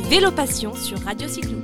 [0.00, 1.56] C'est Vélo Passion sur Radio Cyclo.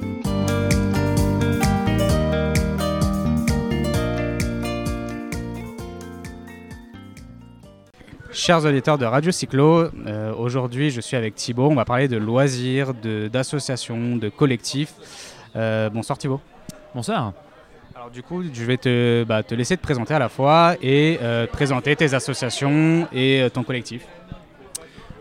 [8.32, 11.68] Chers auditeurs de Radio Cyclo, euh, aujourd'hui je suis avec Thibaut.
[11.70, 14.94] On va parler de loisirs, d'associations, de, collectifs.
[15.54, 16.40] Euh, bonsoir Thibaut.
[16.94, 17.32] Bonsoir.
[17.94, 21.18] Alors du coup, je vais te, bah, te laisser te présenter à la fois et
[21.22, 24.06] euh, présenter tes associations et ton collectif.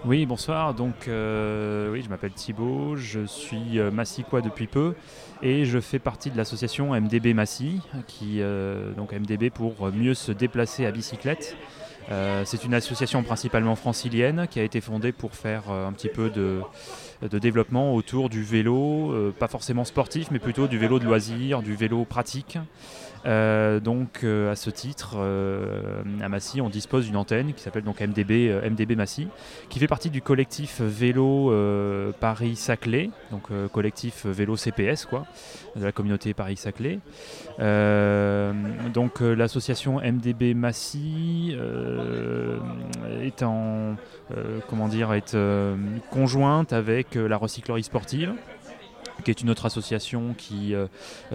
[0.05, 0.73] Oui, bonsoir.
[0.73, 4.95] Donc, oui, je m'appelle Thibaut, je suis massicois depuis peu
[5.41, 8.41] et je fais partie de l'association MDB Massy, qui
[8.97, 11.55] donc MDB pour mieux se déplacer à bicyclette.
[12.11, 16.09] Euh, c'est une association principalement francilienne qui a été fondée pour faire euh, un petit
[16.09, 16.61] peu de,
[17.27, 21.75] développement autour du vélo, euh, pas forcément sportif, mais plutôt du vélo de loisir, du
[21.75, 22.57] vélo pratique.
[23.25, 25.17] Euh, donc euh, à ce titre,
[26.21, 29.27] à Massy, on dispose d'une antenne qui s'appelle donc MDB, MDB Massy,
[29.69, 31.53] qui fait partie du collectif vélo
[32.19, 35.25] Paris-Saclay, donc collectif vélo CPS quoi,
[35.75, 36.99] de la communauté Paris-Saclay.
[38.93, 41.55] donc l'association MDB Massy
[44.87, 45.35] dire est
[46.11, 48.33] conjointe avec la recyclerie sportive
[49.23, 50.87] qui est une autre association qui euh,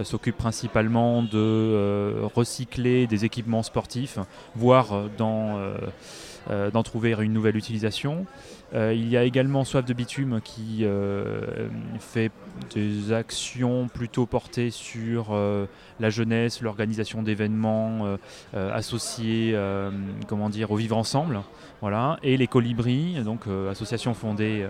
[0.03, 4.19] s'occupe principalement de euh, recycler des équipements sportifs,
[4.55, 8.25] voire euh, d'en trouver une nouvelle utilisation.
[8.73, 10.85] Il y a également Soif de Bitume qui
[11.99, 12.31] fait
[12.73, 15.35] des actions plutôt portées sur
[15.99, 18.17] la jeunesse, l'organisation d'événements
[18.53, 19.57] associés
[20.27, 21.41] comment dire, au vivre ensemble.
[21.81, 22.19] Voilà.
[22.23, 24.67] Et les Colibris, donc association fondée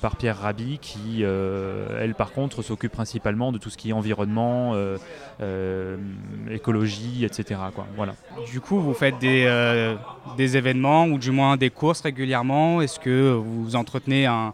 [0.00, 4.74] par Pierre Rabhi, qui, elle, par contre, s'occupe principalement de tout ce qui est environnement,
[4.74, 4.98] euh,
[5.40, 5.96] euh,
[6.50, 7.60] écologie, etc.
[7.74, 7.86] Quoi.
[7.96, 8.14] Voilà.
[8.50, 9.94] Du coup, vous faites des, euh,
[10.36, 12.80] des, événements ou du moins des courses régulièrement.
[12.80, 14.52] Est-ce que vous entretenez un,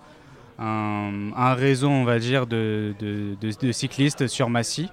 [1.54, 2.94] réseau, on va dire, de,
[3.72, 4.88] cyclistes sur Massy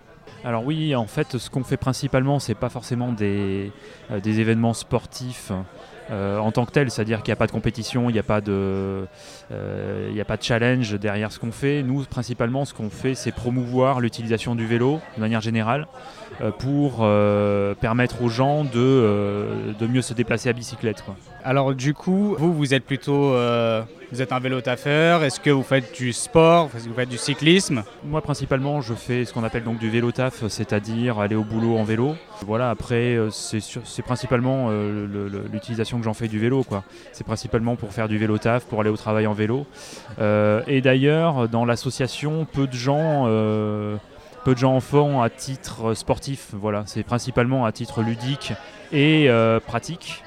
[0.45, 3.71] alors oui, en fait, ce qu'on fait principalement, c'est pas forcément des,
[4.21, 5.53] des événements sportifs
[6.11, 8.23] euh, en tant que tel, c'est-à-dire qu'il n'y a pas de compétition, il n'y a,
[8.23, 9.05] pas de,
[9.51, 11.81] euh, a pas de challenge derrière ce qu'on fait.
[11.81, 15.87] Nous, principalement, ce qu'on fait, c'est promouvoir l'utilisation du vélo de manière générale
[16.41, 16.97] euh, pour
[17.79, 21.03] permettre aux gens de, mieux se déplacer à bicyclette.
[21.43, 23.35] Alors du coup, vous, vous êtes plutôt
[24.13, 26.67] vous êtes un vélo taffeur Est-ce que vous faites du sport?
[26.67, 27.83] Vous faites du cyclisme?
[28.03, 31.77] Moi, principalement, je fais ce qu'on appelle donc du vélo taf, c'est-à-dire aller au boulot
[31.77, 32.15] en vélo.
[32.45, 35.07] Voilà, après, euh, c'est principalement euh,
[35.51, 36.63] l'utilisation que j'en fais du vélo.
[36.63, 36.83] quoi.
[37.11, 39.65] C'est principalement pour faire du vélo taf, pour aller au travail en vélo.
[40.19, 43.25] Euh, et d'ailleurs, dans l'association, peu de gens
[44.45, 46.49] peu de gens en font à titre sportif.
[46.53, 48.53] Voilà, c'est principalement à titre ludique
[48.91, 49.27] et
[49.65, 50.21] pratique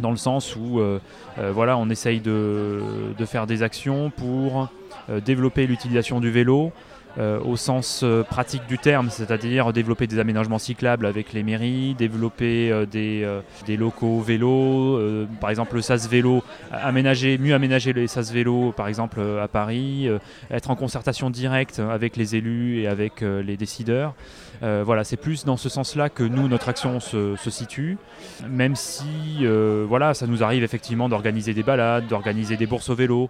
[0.00, 1.00] dans le sens où euh,
[1.38, 4.68] euh, voilà, on essaye de, faire des actions pour
[5.08, 6.72] euh, développer l'utilisation du vélo,
[7.16, 11.94] euh, au sens euh, pratique du terme, c'est-à-dire développer des aménagements cyclables avec les mairies,
[11.94, 13.24] développer euh, des,
[13.66, 15.00] des, locaux vélos,
[15.40, 16.42] par exemple le SAS vélo,
[16.72, 20.08] aménager, mieux aménager les SAS vélo par exemple à Paris,
[20.50, 24.14] être en concertation directe avec les élus et avec les décideurs.
[24.60, 27.98] voilà, c'est plus dans ce sens-là que nous, notre action se, se situe,
[28.48, 29.46] même si
[29.88, 33.28] voilà, ça nous arrive effectivement d'organiser des balades, d'organiser des bourses au vélo.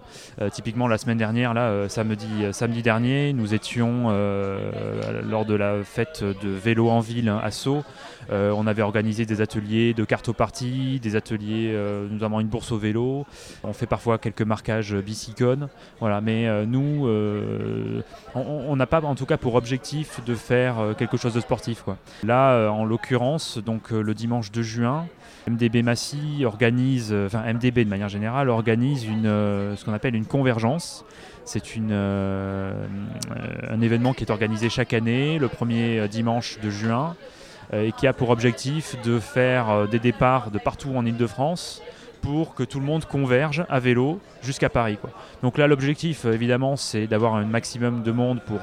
[0.53, 6.23] typiquement la semaine dernière, là, samedi, samedi dernier, nous étions euh, lors de la fête
[6.23, 7.83] de vélo en ville à Sceaux.
[8.31, 12.79] Euh, on avait organisé des ateliers de cartopartie, des ateliers, euh, notamment une bourse au
[12.79, 13.27] vélo.
[13.63, 15.69] On fait parfois quelques marquages bicycone.
[16.01, 17.09] Voilà, mais nous,
[18.35, 21.85] on n'a pas en tout cas pour objectif de faire quelque chose de sportif.
[22.23, 25.07] Là, en l'occurrence, donc le dimanche 2 juin,
[25.49, 31.05] MDB Massy organise, enfin MDB de manière générale, organise ce qu'on appelle une convergence.
[31.45, 32.87] C'est euh,
[33.69, 37.17] un événement qui est organisé chaque année, le premier euh, dimanche de juin,
[37.75, 41.83] euh, et qui a pour objectif de faire des départs de partout en Ile-de-France
[42.25, 44.99] pour que tout le monde converge à vélo jusqu'à Paris.
[45.43, 48.61] Donc là, l'objectif, évidemment, c'est d'avoir un maximum de monde pour,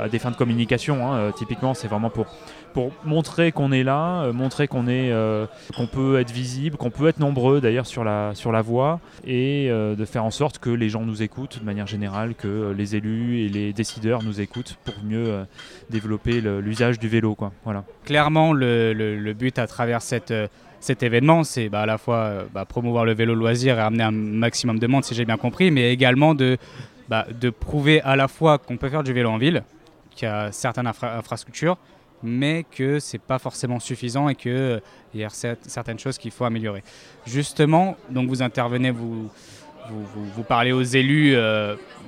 [0.00, 1.12] à des fins de communication.
[1.12, 1.32] Hein.
[1.36, 2.26] typiquement, c'est vraiment pour
[2.72, 5.46] pour montrer qu'on est là, euh, montrer qu'on est, euh,
[5.76, 9.68] qu'on peut être visible, qu'on peut être nombreux d'ailleurs sur la, sur la voie, et
[9.70, 12.96] euh, de faire en sorte que les gens nous écoutent de manière générale, que les
[12.96, 15.44] élus et les décideurs nous écoutent pour mieux
[15.90, 17.36] développer l'usage du vélo.
[17.64, 17.84] Voilà.
[18.04, 20.32] Clairement, le, but à travers cette
[20.82, 24.10] cet événement, c'est bah, à la fois bah, promouvoir le vélo loisir et amener un
[24.10, 26.58] maximum de monde, si j'ai bien compris, mais également de,
[27.08, 27.24] bah,
[27.60, 29.62] prouver à la fois qu'on peut faire du vélo en ville,
[30.10, 31.78] qu'il y a certaines infrastructures,
[32.24, 34.80] mais que c'est pas forcément suffisant et qu'il
[35.14, 36.82] y a certaines choses qu'il faut améliorer.
[37.26, 39.30] Justement, donc vous intervenez, vous,
[40.48, 41.36] parlez aux élus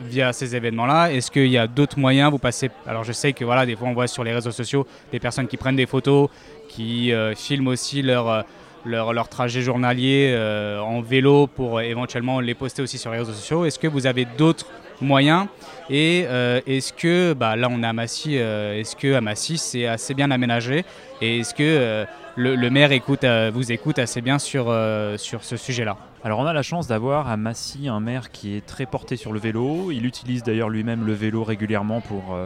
[0.03, 1.13] via ces événements-là.
[1.13, 2.31] Est-ce qu'il y a d'autres moyens?
[2.31, 2.71] Vous passez.
[2.87, 5.47] Alors je sais que voilà, des fois on voit sur les réseaux sociaux des personnes
[5.47, 6.29] qui prennent des photos,
[6.69, 8.45] qui filment aussi leur
[8.85, 10.37] leur, leur, trajet journalier
[10.81, 13.65] en vélo pour éventuellement les poster aussi sur les réseaux sociaux.
[13.65, 14.67] Est-ce que vous avez d'autres
[15.01, 15.47] moyens?
[15.91, 19.59] Et euh, est-ce que, bah, là on est à Massy, euh, est-ce que à Massy
[19.59, 20.85] c'est assez bien aménagé?
[21.21, 22.07] Et est-ce que
[22.39, 24.75] euh, le, maire écoute, vous écoute assez bien sur,
[25.17, 25.97] sur ce sujet-là
[26.27, 29.31] alors on a la chance d'avoir à Massy un maire qui est très porté sur
[29.31, 29.91] le vélo.
[29.91, 32.39] Il utilise d'ailleurs lui-même le vélo régulièrement pour,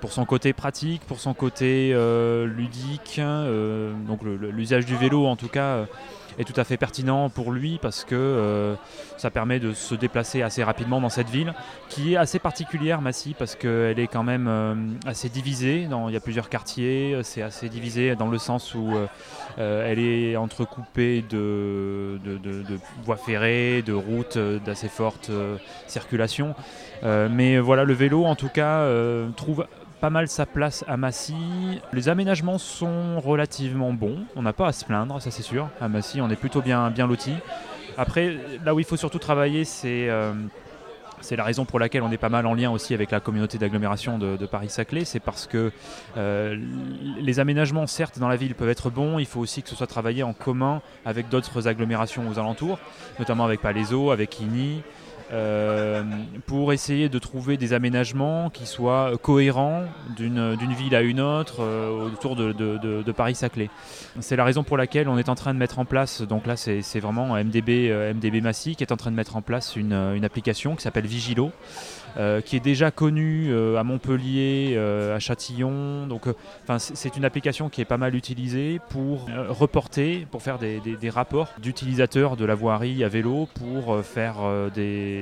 [0.00, 1.94] pour son côté pratique, pour son côté
[2.44, 3.20] ludique.
[3.20, 5.86] donc l'usage du vélo en tout cas
[6.38, 8.74] est tout à fait pertinent pour lui parce que euh,
[9.16, 11.54] ça permet de se déplacer assez rapidement dans cette ville
[11.88, 14.74] qui est assez particulière, Massy, parce qu'elle est quand même euh,
[15.06, 15.88] assez divisée.
[16.08, 18.92] Il y a plusieurs quartiers, c'est assez divisé dans le sens où
[19.58, 25.30] euh, elle est entrecoupée de, de, voies ferrées, de routes d'assez forte
[25.86, 26.54] circulation.
[27.02, 28.86] mais voilà, le vélo en tout cas
[29.36, 29.66] trouve
[30.04, 31.80] pas mal sa place à Massy.
[31.94, 35.70] Les aménagements sont relativement bons, on n'a pas à se plaindre, ça c'est sûr.
[35.80, 37.32] À Massy, on est plutôt bien, bien loti.
[37.96, 38.36] Après,
[38.66, 40.34] là où il faut surtout travailler, c'est euh,
[41.30, 44.18] la raison pour laquelle on est pas mal en lien aussi avec la communauté d'agglomération
[44.18, 45.06] de, Paris-Saclay.
[45.06, 45.72] C'est parce que
[46.18, 46.54] euh,
[47.18, 49.18] les aménagements, certes, dans la ville peuvent être bons.
[49.18, 52.78] Il faut aussi que ce soit travaillé en commun avec d'autres agglomérations aux alentours,
[53.18, 54.82] notamment avec Palaiso, avec Igny.
[55.32, 56.02] Euh,
[56.46, 59.84] pour essayer de trouver des aménagements qui soient cohérents
[60.16, 63.70] d'une ville à une autre euh, autour de, Paris-Saclay.
[64.20, 66.56] C'est la raison pour laquelle on est en train de mettre en place, donc là
[66.56, 69.92] c'est vraiment MDB, euh, MDB Massy qui est en train de mettre en place une,
[70.24, 71.52] application qui s'appelle Vigilo.
[72.44, 76.06] Qui est déjà connu euh, à Montpellier, à Châtillon.
[76.06, 76.28] Donc,
[76.78, 82.36] c'est une application qui est pas mal utilisée pour reporter, pour faire des, rapports d'utilisateurs
[82.36, 84.36] de la voirie à vélo, pour faire
[84.72, 85.13] des,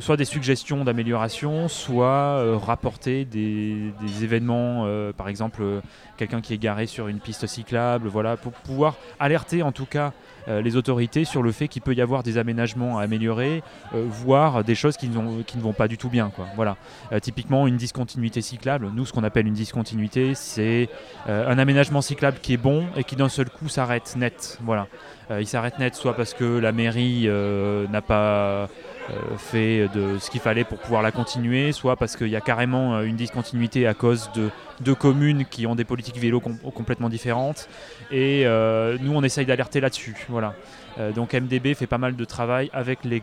[0.00, 3.92] soit des suggestions d'amélioration, soit rapporter des,
[4.22, 4.86] événements,
[5.16, 5.62] par exemple
[6.16, 10.12] quelqu'un qui est garé sur une piste cyclable, voilà, pour pouvoir alerter en tout cas
[10.48, 13.62] euh, les autorités sur le fait qu'il peut y avoir des aménagements à améliorer,
[13.94, 16.30] euh, voire des choses qui, ne vont pas du tout bien.
[16.34, 16.46] Quoi.
[16.56, 16.76] Voilà.
[17.12, 20.88] Euh, typiquement, une discontinuité cyclable, nous ce qu'on appelle une discontinuité, c'est
[21.26, 24.58] un aménagement cyclable qui est bon et qui d'un seul coup s'arrête net.
[24.62, 24.86] Voilà.
[25.38, 28.68] il s'arrête net soit parce que la mairie n'a pas
[29.38, 33.00] fait de ce qu'il fallait pour pouvoir la continuer, soit parce qu'il y a carrément
[33.00, 37.68] une discontinuité à cause de deux communes qui ont des politiques vélo complètement différentes.
[38.10, 40.26] Et euh, nous, on essaye d'alerter là-dessus.
[40.28, 40.54] Voilà.
[40.98, 43.22] Euh, donc MDB fait pas mal de travail avec les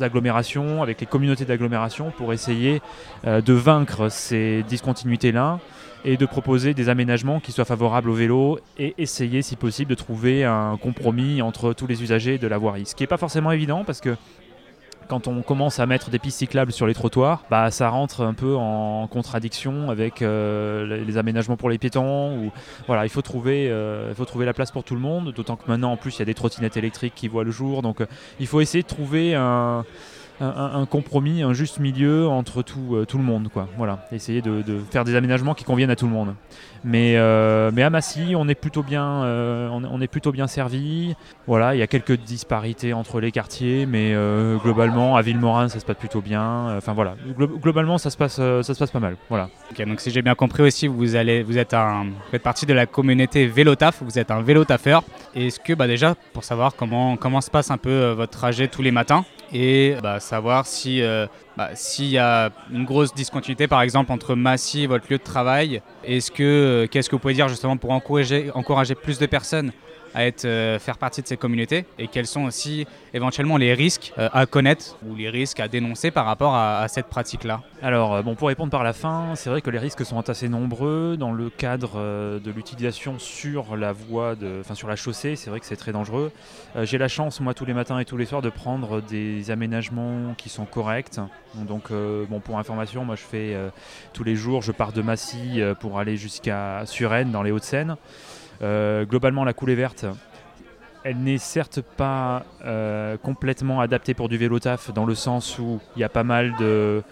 [0.00, 2.82] agglomérations, avec les communautés d'agglomération pour essayer
[3.26, 5.58] euh, de vaincre ces discontinuités-là
[6.04, 9.94] et de proposer des aménagements qui soient favorables au vélo et essayer si possible de
[9.96, 12.86] trouver un compromis entre tous les usagers de la voirie.
[12.86, 14.16] Ce qui n'est pas forcément évident parce que
[15.08, 18.34] quand on commence à mettre des pistes cyclables sur les trottoirs, bah, ça rentre un
[18.34, 22.38] peu en contradiction avec euh, les aménagements pour les piétons.
[22.38, 22.52] Ou,
[22.86, 25.56] voilà, il faut, trouver, euh, il faut trouver la place pour tout le monde, d'autant
[25.56, 27.82] que maintenant en plus il y a des trottinettes électriques qui voient le jour.
[27.82, 28.06] Donc euh,
[28.40, 29.84] il faut essayer de trouver un,
[30.40, 33.48] un, compromis, un juste milieu entre tout, euh, tout le monde.
[33.52, 33.68] Quoi.
[33.76, 36.34] Voilà, essayer de, faire des aménagements qui conviennent à tout le monde.
[36.84, 41.14] Mais, euh, mais à Massy, on est plutôt bien, euh, on, est plutôt bien servi.
[41.46, 44.14] Voilà, il y a quelques disparités entre les quartiers, mais
[44.62, 46.76] globalement, à Villemorin, ça se passe plutôt bien.
[46.76, 49.16] Enfin voilà, globalement, ça se passe, ça se passe pas mal.
[49.28, 49.48] Voilà.
[49.86, 52.86] donc si j'ai bien compris aussi, vous allez, vous êtes un, faites partie de la
[52.86, 54.02] communauté Vélotaf.
[54.02, 55.02] Vous êtes un vélotafeur.
[55.34, 58.82] Est-ce que, bah déjà, pour savoir comment comment se passe un peu votre trajet tous
[58.82, 61.26] les matins et bah, savoir si euh,
[61.56, 65.22] bah, s'il y a une grosse discontinuité par exemple entre Massy et votre lieu de
[65.22, 65.80] travail.
[66.06, 68.52] Euh, qu'est-ce que vous pouvez dire justement pour encourager,
[68.94, 69.72] plus de personnes
[70.14, 71.86] à euh, faire partie de ces communautés?
[71.98, 76.10] Et quels sont aussi éventuellement les risques euh, à connaître ou les risques à dénoncer
[76.10, 77.62] par rapport à, cette pratique-là?
[77.82, 81.16] Alors, bon, pour répondre par la fin, c'est vrai que les risques sont assez nombreux.
[81.18, 81.98] Dans le cadre
[82.38, 86.32] de l'utilisation sur la voie, enfin sur la chaussée, c'est vrai que c'est très dangereux.
[86.82, 90.34] J'ai la chance, moi, tous les matins et tous les soirs, de prendre des aménagements
[90.36, 91.18] qui sont corrects.
[91.54, 93.56] Donc, bon, pour information, moi, je fais
[94.12, 97.96] tous les jours, je pars de Massy pour aller jusqu'à Suresnes, dans les Hauts-de-Seine.
[98.62, 100.06] Euh, globalement, la coulée verte,
[101.04, 105.80] elle n'est certes pas euh, complètement adaptée pour du vélo taf dans le sens où
[105.96, 107.02] il y a pas mal de,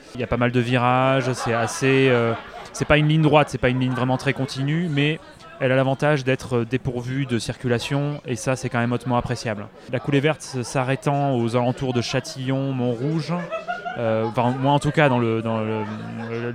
[0.61, 2.33] virages, c'est assez, euh,
[2.73, 5.21] c'est pas une ligne droite, c'est pas une ligne vraiment très continue, mais
[5.61, 9.69] elle a l'avantage d'être dépourvue de circulation et ça c'est quand même hautement appréciable.
[9.93, 13.33] La coulée verte s'arrêtant aux alentours de Châtillon, Montrouge,
[13.97, 15.21] moi en tout cas dans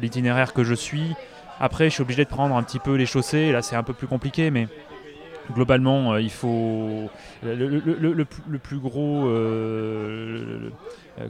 [0.01, 1.15] l'itinéraire que je suis,
[1.59, 3.51] après, je suis obligé de prendre un petit peu les chaussées.
[3.51, 4.67] Là, c'est un peu plus compliqué, mais
[5.53, 7.09] globalement, il faut
[7.43, 9.29] le, plus gros,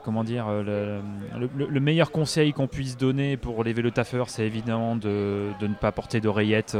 [0.04, 5.74] comment dire, le, meilleur conseil qu'on puisse donner pour les vélotaffeurs, c'est évidemment de, ne
[5.74, 6.76] pas porter d'oreillettes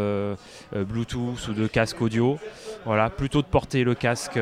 [0.73, 2.39] Bluetooth ou de casque audio.
[2.87, 4.39] Voilà, plutôt de porter le casque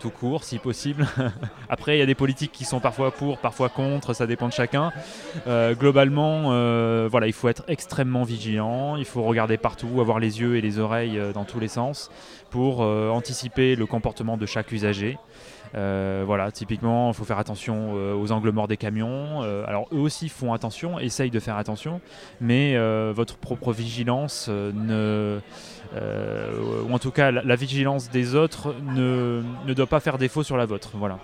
[0.00, 1.06] tout court, si possible.
[1.68, 4.52] Après, il y a des politiques qui sont parfois pour, parfois contre, ça dépend de
[4.52, 4.90] chacun.
[5.46, 6.44] globalement,
[7.08, 10.78] voilà, il faut être extrêmement vigilant, il faut regarder partout, avoir les yeux et les
[10.78, 12.10] oreilles dans tous les sens
[12.54, 15.18] pour euh, anticiper le comportement de chaque usager.
[15.74, 19.42] Euh, voilà, typiquement, il faut faire attention euh, aux angles morts des camions.
[19.66, 22.00] alors, eux aussi font attention, essayent de faire attention,
[22.40, 22.76] mais
[23.12, 25.40] votre propre vigilance ou
[26.92, 30.66] en tout cas, la, vigilance des autres ne, ne, doit pas faire défaut sur la
[30.66, 30.90] vôtre.
[30.94, 31.18] Voilà.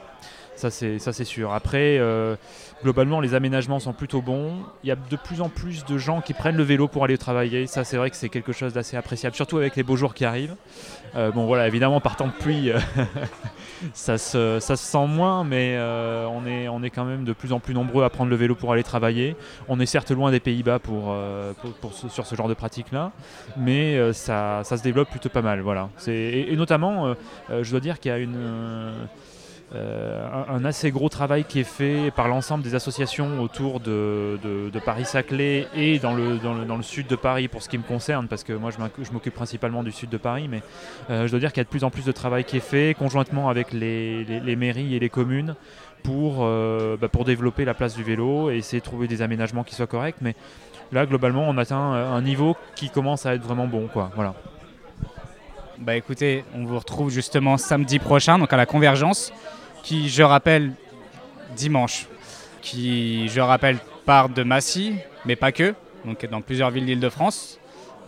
[0.61, 1.55] Ça, c'est sûr.
[1.55, 2.37] Après, euh,
[2.83, 4.57] globalement, les aménagements sont plutôt bons.
[4.85, 7.17] Il y a de plus en plus de gens qui prennent le vélo pour aller
[7.17, 7.67] travailler.
[7.67, 10.26] Ça, c'est vrai que c'est quelque chose d'assez appréciable, surtout avec les beaux jours qui
[10.26, 10.55] arrivent.
[11.17, 12.79] Euh, bon, voilà, évidemment, par temps de pluie, euh,
[13.95, 15.79] ça, se, sent moins, mais
[16.29, 18.55] on, est, on est quand même de plus en plus nombreux à prendre le vélo
[18.55, 19.37] pour aller travailler.
[19.67, 21.17] On est certes loin des Pays-Bas pour,
[22.11, 23.12] sur ce genre de pratique-là,
[23.57, 25.61] mais ça, se développe plutôt pas mal.
[25.61, 25.88] Voilà.
[26.07, 27.14] Et, notamment,
[27.49, 28.93] je dois dire qu'il y a une
[29.73, 34.37] euh, un, assez gros travail qui est fait par l'ensemble des associations autour de,
[34.85, 38.43] Paris-Saclay et dans le, dans le, sud de Paris pour ce qui me concerne, parce
[38.43, 40.62] que moi je m'occupe principalement du sud de Paris, mais
[41.11, 42.61] euh, je dois dire qu'il y a de plus en plus de travail qui est
[42.61, 45.55] fait conjointement avec les, mairies et les communes
[46.03, 49.62] pour, euh, bah, pour développer la place du vélo et essayer de trouver des aménagements
[49.62, 50.17] qui soient corrects.
[50.21, 50.35] Mais
[50.91, 53.87] là, globalement, on atteint un niveau qui commence à être vraiment bon.
[53.87, 54.11] Quoi.
[54.17, 54.35] Voilà.
[55.79, 59.33] Bah écoutez, on vous retrouve justement samedi prochain, donc à la Convergence
[59.82, 60.72] qui, je rappelle,
[61.56, 62.06] dimanche,
[62.62, 64.94] qui, je rappelle, part de Massy,
[65.25, 67.58] mais pas que, donc dans plusieurs villes d'Île-de-France.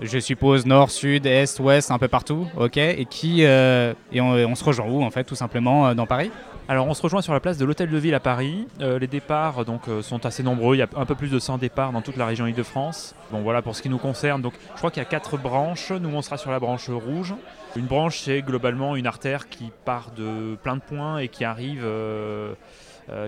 [0.01, 2.77] Je suppose nord, sud, est, ouest, un peu partout, ok.
[2.77, 6.31] Et qui euh, et on, se rejoint où en fait, tout simplement euh, dans Paris?
[6.69, 8.67] Alors on se rejoint sur la place de l'Hôtel de Ville à Paris.
[8.81, 11.59] Euh, les départs donc, sont assez nombreux, il y a un peu plus de 100
[11.59, 13.15] départs dans toute la région Île-de-France.
[13.31, 15.91] Bon voilà pour ce qui nous concerne, donc je crois qu'il y a quatre branches,
[15.91, 17.35] nous on sera sur la branche rouge.
[17.77, 21.87] Une branche, c'est globalement une artère qui part de plein de points et qui arrive,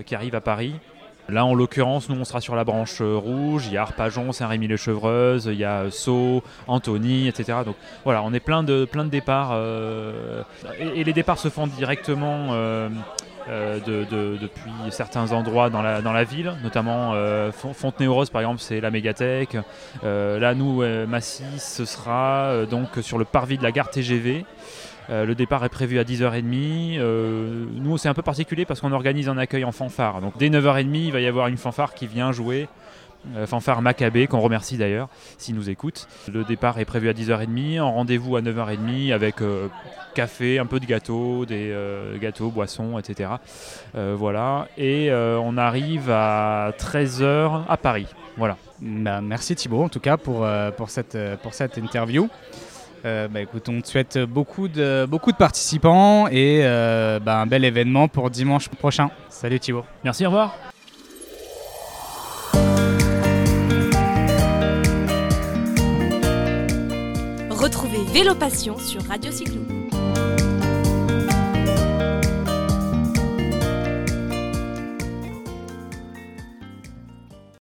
[0.05, 0.75] qui arrive à Paris.
[1.29, 3.67] Là, en l'occurrence, nous, on sera sur la branche euh, rouge.
[3.67, 7.59] Il y a Arpajon, Saint-Rémy-les-Chevreuse, il y a Sceaux, Antony, etc.
[7.65, 9.59] Donc voilà, on est plein de, départs.
[10.79, 12.53] et, les départs se font directement
[13.47, 19.55] euh, depuis certains endroits dans la, ville, notamment euh, Fontenay-aux-Roses par exemple, c'est la mégathèque.
[20.03, 24.45] Euh, là, nous, Massy, ce sera donc sur le parvis de la gare TGV.
[25.09, 26.99] Le départ est prévu à 10h30.
[26.99, 30.21] nous, c'est un peu particulier parce qu'on organise un accueil en fanfare.
[30.21, 32.67] Donc, dès 9h30, il va y avoir une fanfare qui vient jouer
[33.35, 36.07] euh, fanfare Maccabée, qu'on remercie d'ailleurs s'il nous écoute.
[36.31, 39.67] Le départ est prévu à 10h30, en rendez-vous à 9h30 avec euh,
[40.13, 43.31] café, un peu de gâteau, des euh, gâteaux, boissons, etc.
[43.93, 44.67] voilà.
[44.77, 48.07] Et on arrive à 13h à Paris.
[48.37, 48.57] Voilà.
[48.81, 50.45] Bah, merci Thibaut en tout cas pour,
[50.77, 52.29] pour, cette, pour cette interview.
[53.05, 58.07] Bah, écoute, on te souhaite beaucoup de, beaucoup de participants et bah, un bel événement
[58.07, 59.09] pour dimanche prochain.
[59.29, 59.85] Salut Thibaut.
[60.03, 60.55] Merci, au revoir.
[67.65, 69.84] Retrouvez Vélo Passion sur Radio Cyclo.